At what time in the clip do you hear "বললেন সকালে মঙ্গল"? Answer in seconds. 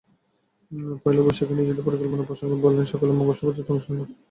2.63-3.35